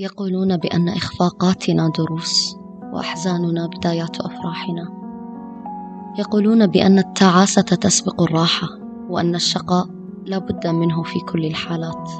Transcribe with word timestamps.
يقولون 0.00 0.56
بأن 0.56 0.88
إخفاقاتنا 0.88 1.88
دروس 1.98 2.56
وأحزاننا 2.92 3.66
بدايات 3.66 4.20
أفراحنا. 4.20 4.88
يقولون 6.18 6.66
بأن 6.66 6.98
التعاسة 6.98 7.62
تسبق 7.62 8.22
الراحة 8.22 8.68
وأن 9.08 9.34
الشقاء 9.34 9.86
لا 10.26 10.38
بد 10.38 10.66
منه 10.66 11.02
في 11.02 11.20
كل 11.20 11.44
الحالات. 11.44 12.10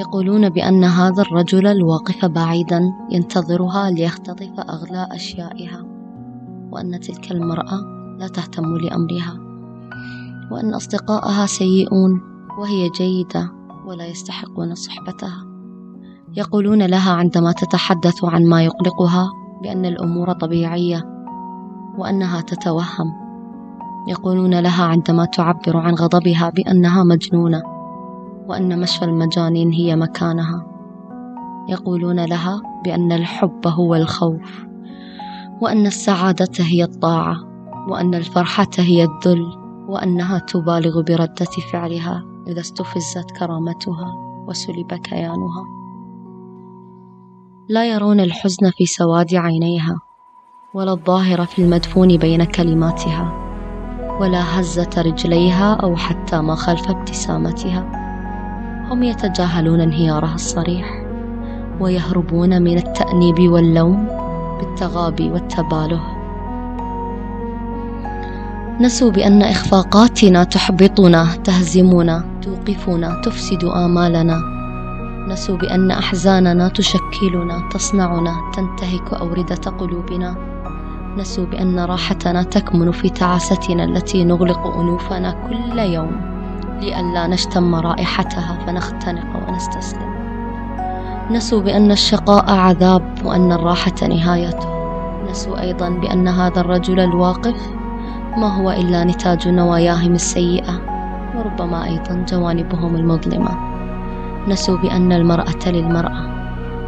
يقولون 0.00 0.48
بأن 0.48 0.84
هذا 0.84 1.22
الرجل 1.22 1.66
الواقف 1.66 2.24
بعيدا 2.24 2.92
ينتظرها 3.10 3.90
ليختطف 3.90 4.60
أغلى 4.60 5.08
أشيائها 5.12 5.84
وأن 6.72 7.00
تلك 7.00 7.32
المرأة 7.32 7.80
لا 8.18 8.28
تهتم 8.28 8.76
لأمرها 8.76 9.38
وأن 10.50 10.74
أصدقائها 10.74 11.46
سيئون 11.46 12.20
وهي 12.58 12.88
جيدة 12.88 13.52
ولا 13.86 14.06
يستحقون 14.06 14.74
صحبتها. 14.74 15.49
يقولون 16.36 16.82
لها 16.82 17.12
عندما 17.12 17.52
تتحدث 17.52 18.24
عن 18.24 18.44
ما 18.44 18.62
يقلقها 18.62 19.30
بأن 19.62 19.84
الأمور 19.84 20.32
طبيعية 20.32 21.04
وأنها 21.98 22.40
تتوهم. 22.40 23.12
يقولون 24.08 24.60
لها 24.60 24.84
عندما 24.84 25.24
تعبر 25.24 25.76
عن 25.76 25.94
غضبها 25.94 26.50
بأنها 26.50 27.04
مجنونة 27.04 27.62
وأن 28.46 28.80
مشفى 28.80 29.04
المجانين 29.04 29.72
هي 29.72 29.96
مكانها. 29.96 30.66
يقولون 31.68 32.24
لها 32.24 32.60
بأن 32.84 33.12
الحب 33.12 33.66
هو 33.66 33.94
الخوف 33.94 34.64
وأن 35.60 35.86
السعادة 35.86 36.64
هي 36.64 36.84
الطاعة 36.84 37.36
وأن 37.88 38.14
الفرحة 38.14 38.70
هي 38.78 39.04
الذل 39.04 39.46
وأنها 39.88 40.38
تبالغ 40.38 41.02
بردة 41.02 41.50
فعلها 41.72 42.24
إذا 42.48 42.60
استفزت 42.60 43.30
كرامتها 43.38 44.14
وسلب 44.46 44.94
كيانها. 44.94 45.79
لا 47.70 47.84
يرون 47.84 48.20
الحزن 48.20 48.70
في 48.70 48.86
سواد 48.86 49.34
عينيها 49.34 50.00
ولا 50.74 50.92
الظاهر 50.92 51.46
في 51.46 51.62
المدفون 51.62 52.16
بين 52.16 52.44
كلماتها 52.44 53.32
ولا 54.20 54.60
هزة 54.60 54.90
رجليها 54.98 55.74
أو 55.74 55.96
حتى 55.96 56.40
ما 56.40 56.54
خلف 56.54 56.90
ابتسامتها. 56.90 57.86
هم 58.90 59.02
يتجاهلون 59.02 59.80
انهيارها 59.80 60.34
الصريح 60.34 61.04
ويهربون 61.80 62.62
من 62.62 62.76
التأنيب 62.76 63.38
واللوم 63.40 64.06
بالتغابي 64.60 65.30
والتباله. 65.30 66.00
نسوا 68.80 69.10
بأن 69.10 69.42
إخفاقاتنا 69.42 70.44
تحبطنا 70.44 71.24
تهزمنا 71.44 72.24
توقفنا 72.42 73.20
تفسد 73.24 73.64
آمالنا. 73.64 74.59
نسوا 75.30 75.56
بأن 75.56 75.90
أحزاننا 75.90 76.68
تشكلنا 76.68 77.68
تصنعنا 77.70 78.34
تنتهك 78.54 79.12
أوردة 79.12 79.70
قلوبنا. 79.78 80.36
نسوا 81.18 81.44
بأن 81.44 81.78
راحتنا 81.78 82.42
تكمن 82.42 82.90
في 82.90 83.08
تعاستنا 83.08 83.84
التي 83.84 84.24
نغلق 84.24 84.66
أنوفنا 84.66 85.30
كل 85.48 85.78
يوم 85.78 86.20
لئلا 86.80 87.26
نشتم 87.26 87.74
رائحتها 87.74 88.58
فنختنق 88.66 89.48
ونستسلم. 89.48 90.10
نسوا 91.30 91.60
بأن 91.60 91.90
الشقاء 91.90 92.50
عذاب 92.50 93.02
وأن 93.24 93.52
الراحة 93.52 94.06
نهايته 94.08 94.68
نسوا 95.30 95.60
أيضا 95.60 95.88
بأن 95.88 96.28
هذا 96.28 96.60
الرجل 96.60 97.00
الواقف 97.00 97.70
ما 98.36 98.56
هو 98.56 98.70
إلا 98.70 99.04
نتاج 99.04 99.48
نواياهم 99.48 100.12
السيئة 100.12 100.80
وربما 101.36 101.84
أيضا 101.84 102.24
جوانبهم 102.28 102.96
المظلمة. 102.96 103.69
نسوا 104.48 104.76
بأن 104.76 105.12
المرأة 105.12 105.66
للمرأة 105.66 106.40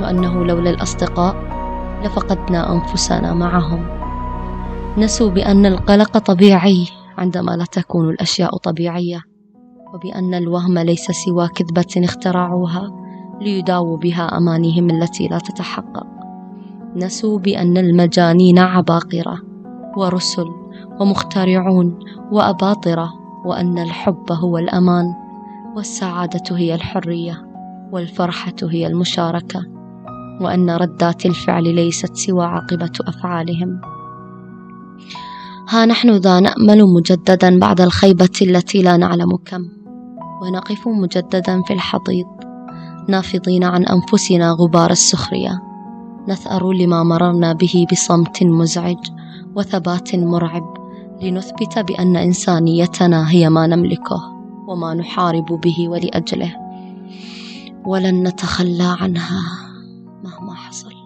وأنه 0.00 0.44
لولا 0.44 0.70
الأصدقاء 0.70 1.36
لفقدنا 2.04 2.72
أنفسنا 2.72 3.34
معهم. 3.34 3.86
نسوا 4.98 5.30
بأن 5.30 5.66
القلق 5.66 6.18
طبيعي 6.18 6.88
عندما 7.18 7.50
لا 7.50 7.64
تكون 7.64 8.08
الأشياء 8.10 8.56
طبيعية 8.56 9.22
وبأن 9.94 10.34
الوهم 10.34 10.78
ليس 10.78 11.10
سوى 11.10 11.48
كذبة 11.48 12.04
اخترعوها 12.04 12.90
ليداووا 13.40 13.96
بها 13.96 14.38
أمانيهم 14.38 14.90
التي 14.90 15.28
لا 15.28 15.38
تتحقق. 15.38 16.06
نسوا 16.96 17.38
بأن 17.38 17.76
المجانين 17.76 18.58
عباقرة 18.58 19.42
ورسل 19.96 20.46
ومخترعون 21.00 21.98
وأباطرة 22.32 23.12
وأن 23.44 23.78
الحب 23.78 24.32
هو 24.32 24.58
الأمان. 24.58 25.23
والسعادة 25.76 26.56
هي 26.56 26.74
الحرية 26.74 27.44
والفرحة 27.92 28.54
هي 28.62 28.86
المشاركة 28.86 29.66
وأن 30.40 30.70
ردات 30.70 31.26
الفعل 31.26 31.74
ليست 31.74 32.16
سوى 32.16 32.44
عاقبة 32.44 32.92
أفعالهم. 33.00 33.80
ها 35.68 35.86
نحن 35.86 36.10
ذا 36.10 36.40
نأمل 36.40 36.84
مجددا 36.84 37.58
بعد 37.58 37.80
الخيبة 37.80 38.30
التي 38.42 38.82
لا 38.82 38.96
نعلم 38.96 39.36
كم 39.44 39.68
ونقف 40.42 40.88
مجددا 40.88 41.62
في 41.62 41.72
الحضيض 41.72 42.26
نافضين 43.08 43.64
عن 43.64 43.84
أنفسنا 43.84 44.50
غبار 44.50 44.90
السخرية. 44.90 45.60
نثأر 46.28 46.72
لما 46.72 47.02
مررنا 47.02 47.52
به 47.52 47.86
بصمت 47.92 48.42
مزعج 48.42 49.10
وثبات 49.56 50.14
مرعب 50.14 50.74
لنثبت 51.22 51.78
بأن 51.78 52.16
إنسانيتنا 52.16 53.30
هي 53.30 53.50
ما 53.50 53.66
نملكه. 53.66 54.33
وما 54.68 54.94
نحارب 54.94 55.60
به 55.60 55.88
ولأجله. 55.88 56.56
ولن 57.86 58.28
نتخلى 58.28 58.96
عنها 59.00 59.42
مهما 60.24 60.54
حصل. 60.54 61.03